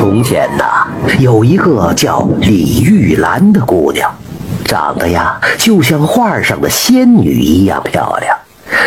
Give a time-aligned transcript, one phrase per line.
[0.00, 4.10] 从前呐，有一个叫李玉兰的姑娘，
[4.64, 8.34] 长得呀就像画上的仙女一样漂亮，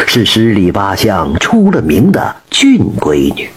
[0.08, 3.48] 是十里八乡出了名的俊闺女。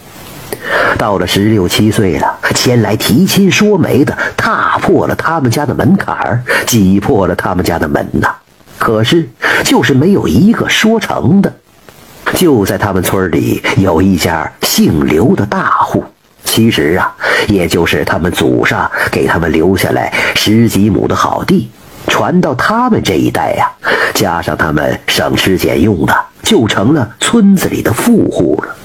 [0.99, 8.29] 到了十六七岁了，前来提亲说媒的踏破了他们家的门槛儿，挤破了他们家的门呐，
[8.77, 9.27] 可是
[9.63, 11.51] 就是没有一个说成的。
[12.35, 16.03] 就在他们村里有一家姓刘的大户。
[16.47, 17.13] 其实啊，
[17.49, 21.69] 也就是他们祖上给他们留下来十几亩的好地，
[22.07, 23.69] 传到他们这一代呀，
[24.15, 28.75] 加上他们省吃俭用的，就成了村子里的富户了。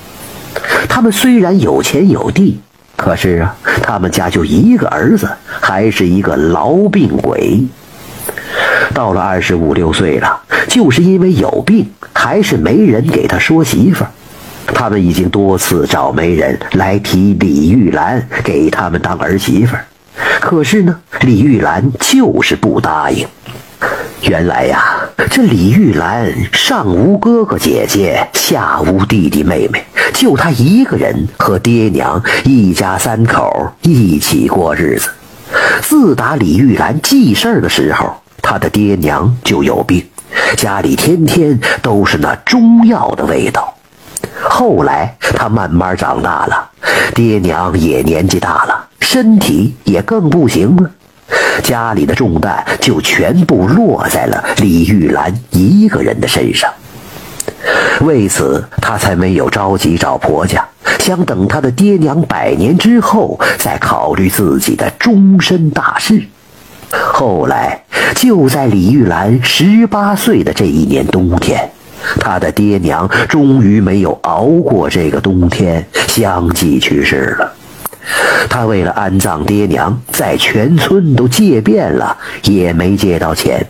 [0.89, 2.61] 他们虽然有钱有地，
[2.97, 7.63] 可是啊，他们家就一个儿子，还是一个痨病鬼。
[8.93, 14.11] 到了二十五六岁了，就是因为有病，还是没人给他说媳妇儿。
[14.75, 19.77] 他们已经多次找媒人来提李玉兰给他们当儿媳妇，
[20.41, 23.27] 可是呢，李玉兰就是不答应。
[24.23, 24.83] 原来呀，
[25.31, 35.11] 这李玉兰上无哥哥姐姐，下无弟弟妹妹，就她一个人和爹娘一家三口一起过日子。
[35.81, 40.05] 自打李玉兰记事儿的时候，她的爹娘就有病，
[40.57, 43.75] 家里天天都是那中药的味道。
[44.43, 46.71] 后来他慢慢长大了，
[47.15, 50.91] 爹娘也年纪大了，身体也更不行了，
[51.63, 56.71] 家里的重担就全部落在了李玉兰一个人的身上。
[58.01, 60.67] 为此，他才没有着急找婆家，
[60.99, 66.21] 想等他的爹娘百年之后再考虑自己的终身大事。
[66.91, 67.85] 后来，
[68.17, 71.71] 就在李玉兰十八岁的这一年冬天。
[72.19, 77.53] 他的爹娘终于没有熬过这个冬天，相继去世了。
[78.49, 83.65] 他为了安葬爹娘，在全村都借遍了，也没借到钱。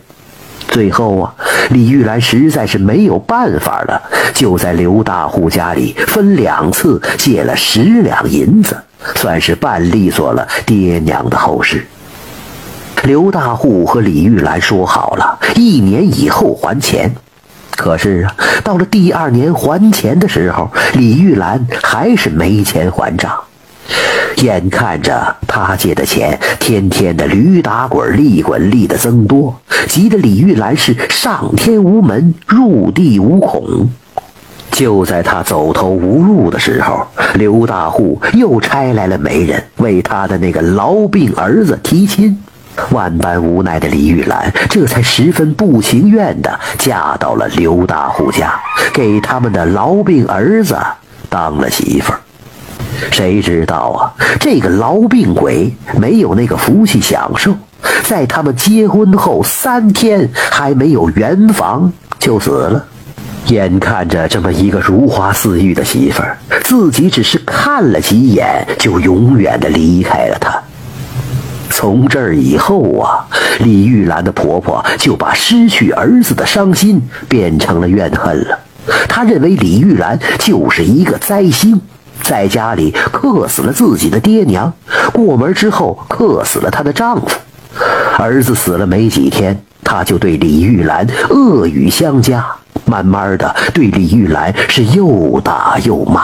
[0.69, 1.35] 最后啊，
[1.71, 4.01] 李玉兰实在是没有办法了，
[4.33, 8.75] 就在刘大户家里分两次借了十两银子，
[9.17, 11.87] 算是办利索了爹娘的后事。
[13.03, 17.13] 刘大户和李玉兰说好了，一年以后还钱。
[17.77, 23.33] 可是啊，到了第二年还钱的时候，李玉兰还是没钱还账。
[24.37, 33.89] 眼看着他借的钱天天的驴打滚、利滚利的增多，急得李玉兰是上天无门，入地无孔。
[34.71, 42.37] 就在他走投无路的时候，刘大户又差来了媒人，为他的那个痨病儿子提亲。
[42.91, 48.61] 万般无奈的李玉兰，这才十分不情愿地嫁到了刘大户家，
[48.93, 50.77] 给他们的痨病儿子
[51.29, 52.21] 当了媳妇儿。
[53.11, 57.55] 谁知道啊，这个痨病鬼没有那个福气享受，
[58.05, 62.85] 在他们结婚后三天还没有圆房就死了。
[63.47, 70.63] 眼看着这么一个如花似玉的媳妇儿，自己只是看了几眼，就永远的离开了她。
[71.73, 73.27] 从这儿以后啊，
[73.61, 78.59] 李玉兰的婆婆就把失去儿子的伤心变成了怨恨了。
[79.09, 81.81] 她认为李玉兰就是一个灾星，
[82.23, 84.73] 在家里克死了自己的爹娘，
[85.13, 87.39] 过门之后克死了她的丈夫。
[88.19, 92.45] 儿子死了没几天，她就对李玉兰恶语相加，
[92.85, 96.23] 慢慢的对李玉兰是又打又骂。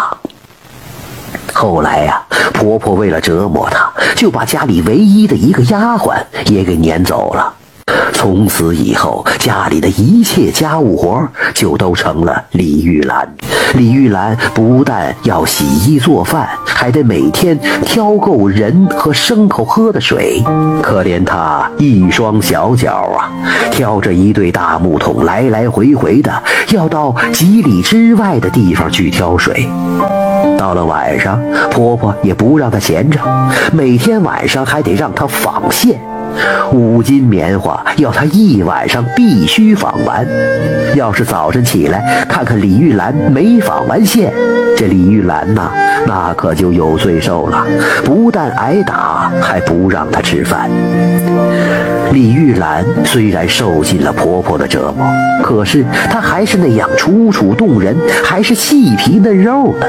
[1.55, 2.23] 后来呀，
[2.59, 7.55] 婆婆为了折磨她，就把家里唯一的一个丫鬟也给撵走了。
[8.13, 13.33] 从此以后，家里的一切家务活就都成了李玉兰。
[13.75, 20.43] 李玉兰不但要洗衣做饭，还得每天挑够人和牲口喝的水。
[20.83, 23.31] 可怜她一双小脚啊，
[23.71, 26.43] 挑着一对大木桶，来来回回的
[26.73, 29.69] 要到几里之外的地方去挑水。
[30.59, 33.19] 到了晚上，婆婆也不让她闲着，
[33.73, 35.99] 每天晚上还得让她纺线。
[36.73, 40.26] 五斤棉花要她一晚上必须纺完。
[40.94, 44.32] 要是早晨起来看看李玉兰没纺完线，
[44.76, 45.70] 这李玉兰呐，
[46.06, 47.64] 那可就有罪受了，
[48.05, 50.70] 不但挨打，还不让她吃饭。
[52.12, 55.06] 李玉兰虽然受尽了婆婆的折磨，
[55.43, 57.94] 可是她还是那样楚楚动人，
[58.25, 59.87] 还是细皮嫩肉的。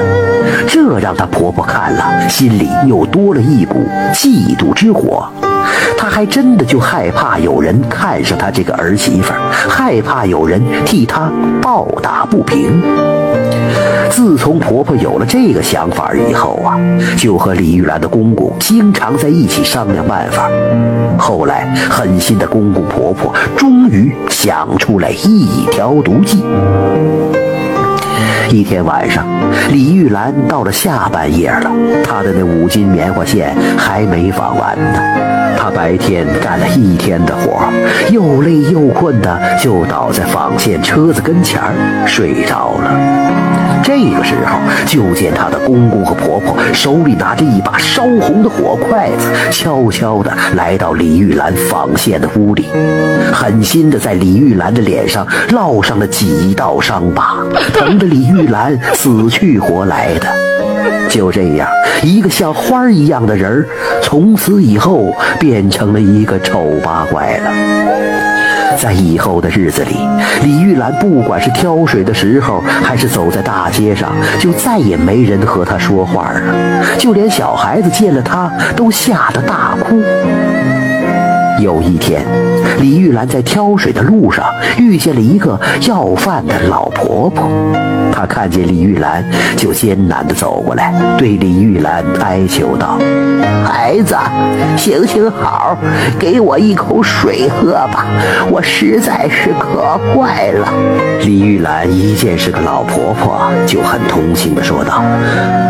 [0.68, 5.28] 这让她婆婆看了，心里又多了一股嫉妒之火。
[6.00, 11.30] 她还真的就害怕有人看上她这个儿媳妇，害怕有人替她
[11.60, 12.82] 抱打不平。
[14.08, 16.80] 自从婆婆有了这个想法以后啊，
[17.18, 20.48] 就和李玉兰的公公经常在一起商量办法。
[21.18, 26.42] 后来，狠心的公公婆婆终于想出来一条毒计。
[28.48, 29.26] 一天晚上，
[29.70, 31.70] 李玉兰到了下半夜了，
[32.02, 35.49] 她的那五斤棉花线还没纺完呢。
[35.60, 37.70] 他白天干了一天的活，
[38.10, 41.60] 又累又困的，就倒在纺线车子跟前
[42.06, 42.90] 睡着了。
[43.82, 52.66] 这个时候，就见他的公公和婆婆手里拿着一把烧红的火筷子，悄悄地来到李玉兰纺线的屋里，
[53.30, 57.36] 狠心地在李玉兰的脸上烙上了几道伤疤，
[57.74, 60.49] 疼得李玉兰死去活来的。
[61.08, 61.68] 就这样，
[62.02, 63.66] 一个像花一样的人儿，
[64.02, 67.50] 从此以后变成了一个丑八怪了。
[68.78, 69.96] 在以后的日子里，
[70.42, 76.40] 李玉兰不管是挑水的时候，还是走在大街上，就再也没人和她说话了，
[76.96, 80.02] 就连小孩子见了她都吓得大哭。
[81.60, 82.24] 有一天，
[82.80, 84.44] 李玉兰在挑水的路上
[84.78, 87.48] 遇见了一个要饭的老婆婆。
[88.12, 89.24] 她看见李玉兰，
[89.56, 92.98] 就艰难地走过来，对李玉兰哀求道
[93.64, 94.16] ：“孩子，
[94.76, 95.76] 行行好，
[96.18, 98.06] 给我一口水喝吧，
[98.50, 100.68] 我实在是渴坏了。”
[101.22, 104.96] 李玉兰一见是个老婆婆，就很同情地说道：“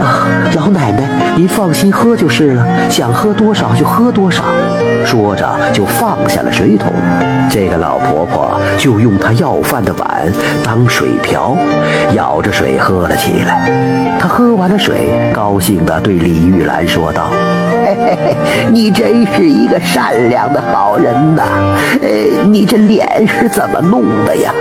[0.02, 4.44] 啊，老奶奶，您放心喝就是了，想喝多少就喝多少。”
[5.04, 6.92] 说着就就放下了水桶，
[7.48, 10.30] 这个老婆婆就用她要饭的碗
[10.62, 11.56] 当水瓢，
[12.14, 14.18] 舀着水喝了起来。
[14.20, 17.30] 她喝完了水，高兴地对李玉兰说道
[17.72, 18.36] ：“嘿嘿嘿，
[18.70, 21.44] 你真是一个善良的好人呐！
[22.02, 24.52] 呃，你这脸是怎么弄的呀？”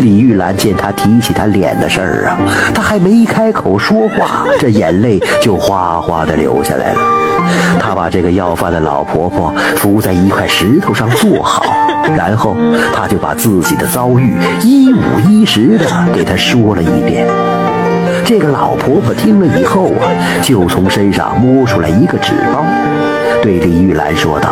[0.00, 2.36] 李玉兰见他提起他脸的事儿啊，
[2.74, 7.19] 他还没开口说话，这眼泪就哗哗的流下来了。
[7.80, 11.62] 他把这个要饭的老婆婆扶在一块石头上坐好，
[12.16, 12.56] 然后
[12.94, 17.26] 他就把自己的遭遇一五一十的给她说了一遍。
[18.24, 20.06] 这个老婆婆听了以后啊，
[20.42, 22.64] 就从身上摸出来一个纸包，
[23.42, 24.50] 对李玉兰说道。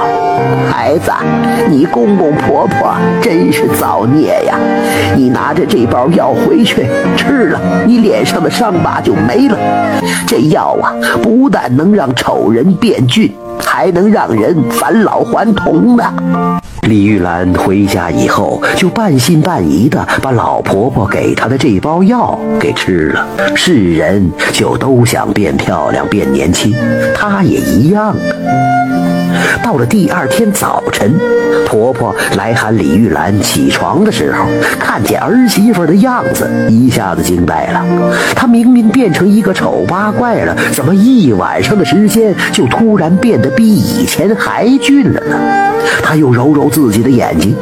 [0.70, 1.10] 孩子，
[1.68, 4.56] 你公公婆婆真是造孽呀！
[5.16, 6.86] 你拿着这包药回去
[7.16, 9.58] 吃了，你脸上的伤疤就没了。
[10.26, 10.92] 这药啊，
[11.22, 16.04] 不但能让丑人变俊，还能让人返老还童呢。
[16.82, 23.26] 李玉兰回家以后，就半信半疑的把老婆婆给她的这包药给吃了。
[23.54, 26.74] 是人就都想变漂亮、变年轻，
[27.14, 28.16] 她也一样啊。
[29.62, 31.14] 到了第二天早晨，
[31.66, 34.46] 婆婆来喊李玉兰起床的时候，
[34.78, 37.84] 看见儿媳妇的样子，一下子惊呆了。
[38.34, 45.36] 她明明变成一个丑八怪了，怎么一晚上的时间就突然变得比以前还俊了呢？
[46.02, 47.54] 她又揉揉自己的眼睛，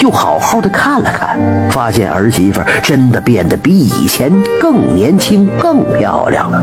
[0.00, 1.38] 又好好的看了看，
[1.70, 4.30] 发现儿媳妇真的变得比以前
[4.60, 6.62] 更年轻、更漂亮了。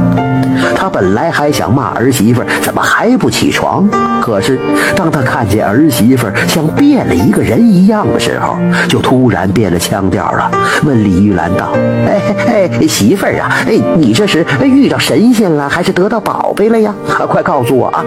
[0.75, 3.87] 她本来还想骂儿媳妇怎么还不起床，
[4.21, 4.59] 可是。
[4.95, 8.55] 当他看见儿媳妇像变了一个人一样的时候，
[8.87, 10.51] 就突然变了腔调了，
[10.83, 11.71] 问李玉兰道
[12.05, 16.93] ：“哎哎，媳妇儿啊，哎，你这是遇到神仙了，还是得到宝贝了呀？
[17.29, 18.03] 快告诉我啊！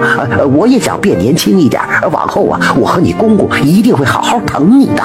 [0.52, 5.02] 我也想变年轻一点，往后啊，我和你公公一定会好好疼你的。”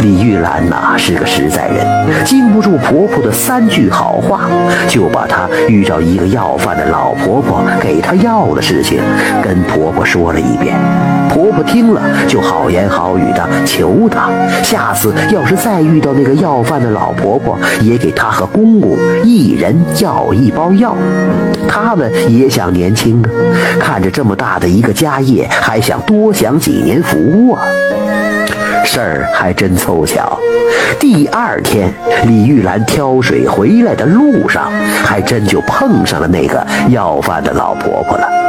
[0.00, 4.42] 李玉兰呐是个实在人，经不住婆婆的三句好话，
[4.88, 9.00] 就把她遇着一个要饭的老婆婆给她药的事情
[9.42, 10.76] 跟婆婆说了一遍。
[11.28, 14.30] 婆婆听了就好言好语的求她，
[14.62, 20.96] 下次要是再遇到那个要饭的老婆婆，也给她和公公一人要一包药。
[21.68, 23.28] 他们也想年轻啊，
[23.78, 27.62] 看着这么大的一个家业，还想多享几年福啊。
[28.84, 30.38] 事儿还真凑巧，
[30.98, 31.92] 第二天
[32.26, 34.70] 李玉兰挑水回来的路上，
[35.04, 38.47] 还真就碰上了那个要饭的老婆婆了。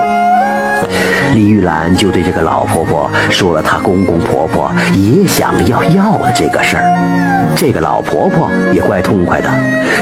[1.39, 6.84] 李玉兰就对这个老婆婆说了她公公婆婆也想要药的这个事儿。
[7.55, 9.50] 这个老婆婆也怪痛快的，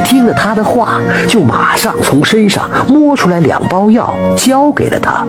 [0.04, 5.24] 听了她的话，就马上从身上摸出来两包药，交给了她。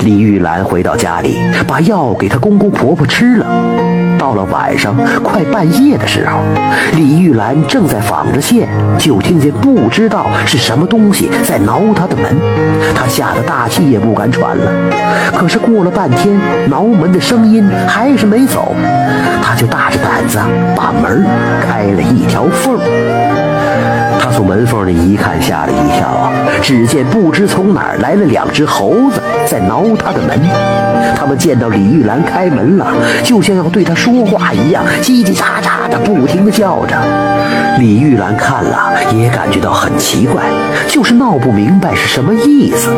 [0.00, 3.46] 李玉兰回到家里，把药给她公公婆婆吃了。
[4.18, 4.94] 到了晚上
[5.24, 6.38] 快半夜的时候，
[6.94, 12.36] 李玉兰正在纺着线，就听见不知道是什么东西在挠她的门。
[12.94, 14.72] 她吓得大气也不敢喘了。
[15.34, 18.74] 可是过了半天，挠门的声音还是没走，
[19.42, 20.38] 他就大着胆子
[20.76, 21.24] 把门
[21.60, 22.78] 开了一条缝。
[24.32, 26.32] 从门缝里一看，吓了一跳啊！
[26.62, 30.40] 只见不知从哪儿来了两只猴子，在挠他的门。
[31.14, 36.96] 他们见到李玉兰开门了，就像要对他说话一样，叽叽喳喳的不停的叫着。
[37.78, 40.42] 李玉兰看了也感觉到很奇怪，
[40.88, 42.90] 就是闹不明白是什么意思。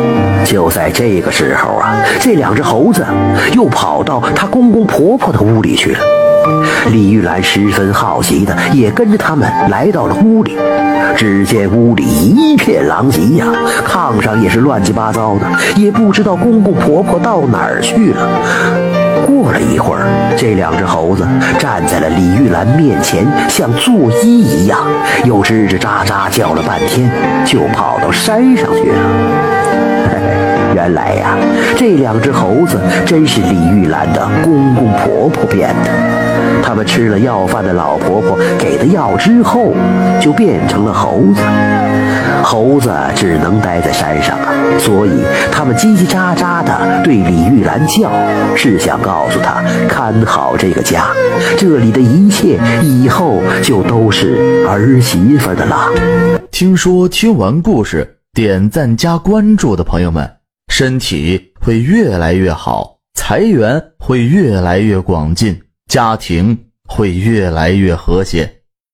[0.45, 3.05] 就在这个时候啊，这两只猴子
[3.53, 5.99] 又跑到她公公婆婆的屋里去了。
[6.91, 10.57] 李玉兰十分好奇的也跟着他们来到了屋里，
[11.15, 13.45] 只见屋里一片狼藉呀，
[13.87, 18.27] 炕上也是乱七八糟的，也不知道公公婆婆到哪儿去了。
[19.25, 20.05] 过了一会儿，
[20.37, 24.79] 这两只猴子站在了李玉兰面前，像作揖一样，
[25.23, 27.09] 又吱吱喳喳叫了半天，
[27.45, 29.44] 就跑到山上去了。
[30.75, 31.37] 原来呀，
[31.77, 35.89] 这两只猴子真是李玉兰的公公婆婆变的。
[36.61, 39.73] 他们吃了要饭的老婆婆给的药之后，
[40.19, 41.41] 就变成了猴子。
[42.43, 45.11] 猴子只能待在山上啊，所以
[45.49, 48.11] 他们叽叽喳喳的对李玉兰叫，
[48.53, 51.05] 是想告诉她看好这个家，
[51.57, 55.89] 这里的一切以后就都是儿媳妇的了。
[56.51, 60.34] 听说听完故事点赞加关注的朋友们。
[60.67, 66.57] 身体会越来越好，财源会越来越广进，家庭
[66.87, 68.54] 会越来越和谐。